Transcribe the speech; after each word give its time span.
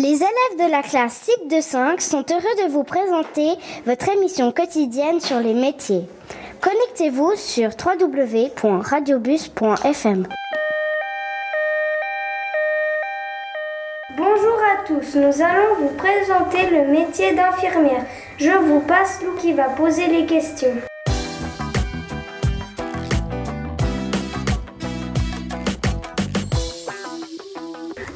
élèves 0.00 0.58
de 0.58 0.70
la 0.70 0.82
classe 0.82 1.24
CIP 1.24 1.48
de 1.48 1.60
5 1.60 2.00
sont 2.00 2.24
heureux 2.30 2.54
de 2.64 2.68
vous 2.70 2.84
présenter 2.84 3.48
votre 3.84 4.08
émission 4.08 4.50
quotidienne 4.52 5.20
sur 5.20 5.38
les 5.38 5.52
métiers. 5.54 6.06
Connectez-vous 6.60 7.32
sur 7.36 7.70
www.radiobus.fm. 7.70 10.26
Bonjour 14.16 14.58
à 14.60 14.76
tous, 14.86 15.16
nous 15.16 15.42
allons 15.42 15.74
vous 15.80 15.90
présenter 15.96 16.70
le 16.70 16.86
métier 16.92 17.34
d'infirmière. 17.34 18.06
Je 18.38 18.50
vous 18.50 18.78
passe 18.80 19.20
Lou 19.22 19.34
qui 19.40 19.52
va 19.52 19.70
poser 19.70 20.06
les 20.06 20.26
questions. 20.26 20.76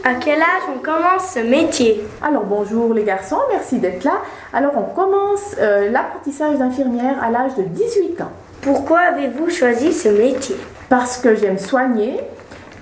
À 0.09 0.15
quel 0.15 0.41
âge 0.41 0.63
on 0.73 0.79
commence 0.79 1.33
ce 1.35 1.41
métier 1.41 2.01
Alors 2.23 2.45
bonjour 2.45 2.95
les 2.95 3.03
garçons, 3.03 3.41
merci 3.51 3.79
d'être 3.79 4.05
là. 4.05 4.23
Alors 4.53 4.71
on 4.77 4.95
commence 4.95 5.57
euh, 5.59 5.91
l'apprentissage 5.91 6.59
d'infirmière 6.59 7.21
à 7.21 7.29
l'âge 7.29 7.57
de 7.57 7.65
18 7.65 8.21
ans. 8.21 8.31
Pourquoi 8.61 9.01
avez-vous 9.01 9.51
choisi 9.51 9.93
ce 9.93 10.09
métier 10.09 10.55
Parce 10.89 11.19
que 11.19 11.35
j'aime 11.35 11.59
soigner 11.59 12.21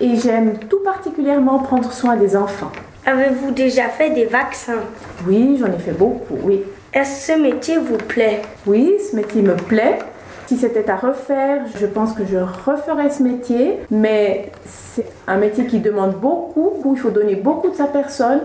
et 0.03 0.17
j'aime 0.17 0.59
tout 0.69 0.81
particulièrement 0.85 1.61
prendre 1.61 1.91
soin 1.95 2.17
des 2.17 2.37
enfants. 2.37 2.73
Avez-vous 3.07 3.53
déjà 3.53 3.89
fait 3.89 4.11
des 4.11 4.27
vaccins 4.27 4.83
Oui, 5.27 5.57
j'en 5.59 5.73
ai 5.73 5.79
fait 5.79 5.93
beaucoup, 5.99 6.37
oui. 6.43 6.63
Est-ce 6.93 7.27
que 7.27 7.33
ce 7.33 7.41
métier 7.41 7.79
vous 7.79 7.97
plaît 7.97 8.43
Oui, 8.67 8.97
ce 9.11 9.17
métier 9.17 9.41
me 9.41 9.55
plaît. 9.57 9.99
Si 10.47 10.59
c'était 10.59 10.91
à 10.91 10.97
refaire, 10.97 11.63
je 11.81 11.87
pense 11.87 12.13
que 12.13 12.25
je 12.27 12.37
referais 12.37 13.09
ce 13.09 13.23
métier, 13.23 13.79
mais 13.91 14.53
c'est 14.67 15.07
un 15.27 15.37
métier 15.37 15.67
qui 15.67 15.81
demande 15.81 16.17
beaucoup, 16.17 16.73
où 16.85 16.95
il 16.95 17.01
faut 17.01 17.11
donner 17.11 17.35
beaucoup 17.35 17.71
de 17.71 17.75
sa 17.75 17.87
personne. 17.87 18.41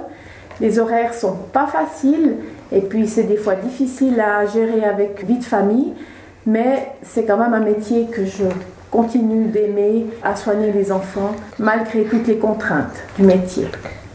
Les 0.62 0.80
horaires 0.80 1.14
sont 1.14 1.36
pas 1.52 1.68
faciles 1.68 2.38
et 2.72 2.82
puis 2.82 3.08
c'est 3.08 3.24
des 3.24 3.38
fois 3.38 3.56
difficile 3.56 4.20
à 4.20 4.46
gérer 4.46 4.84
avec 4.84 5.26
vie 5.26 5.40
de 5.40 5.44
famille, 5.44 5.94
mais 6.46 6.92
c'est 7.02 7.26
quand 7.26 7.38
même 7.38 7.54
un 7.54 7.60
métier 7.60 8.06
que 8.06 8.26
je 8.26 8.46
continue 8.92 9.46
d'aimer 9.46 10.08
à 10.24 10.36
soigner 10.36 10.72
les 10.72 10.92
enfants 10.92 11.36
malgré 11.60 12.04
toutes 12.04 12.28
les 12.28 12.38
contraintes 12.38 13.04
du 13.18 13.24
métier. 13.24 13.68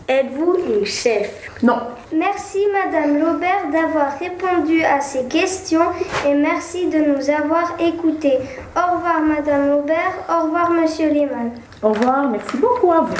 Êtes-vous 0.08 0.56
une 0.69 0.84
chef? 0.84 1.48
Non, 1.62 1.78
Merci 2.12 2.58
Madame 2.72 3.19
Laubert 3.19 3.70
d'avoir 3.72 4.19
répondu 4.19 4.84
à 4.84 5.00
ces 5.00 5.24
questions 5.24 5.80
et 6.28 6.34
merci 6.34 6.86
de 6.88 6.98
nous 6.98 7.30
avoir 7.30 7.74
écoutés. 7.80 8.38
Au 8.77 8.97
revoir 8.97 9.20
Madame 9.22 9.70
Laubert, 9.70 10.12
au 10.28 10.44
revoir 10.44 10.70
Monsieur 10.70 11.08
Lehmann. 11.08 11.52
au 11.82 11.88
revoir, 11.88 12.28
merci 12.28 12.56
beaucoup 12.58 12.92
à 12.92 13.00
vous. 13.00 13.14